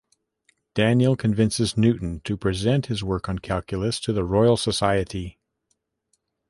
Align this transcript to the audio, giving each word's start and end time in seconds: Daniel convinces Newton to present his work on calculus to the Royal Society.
Daniel 0.73 1.15
convinces 1.15 1.77
Newton 1.77 2.21
to 2.21 2.35
present 2.35 2.87
his 2.87 3.03
work 3.03 3.29
on 3.29 3.37
calculus 3.37 3.99
to 3.99 4.11
the 4.11 4.23
Royal 4.23 4.57
Society. 4.57 5.37